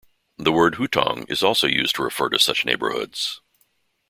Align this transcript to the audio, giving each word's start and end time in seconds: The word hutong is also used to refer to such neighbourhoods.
The 0.39 0.51
word 0.51 0.77
hutong 0.77 1.29
is 1.29 1.43
also 1.43 1.67
used 1.67 1.95
to 1.97 2.01
refer 2.01 2.29
to 2.29 2.39
such 2.39 2.65
neighbourhoods. 2.65 3.39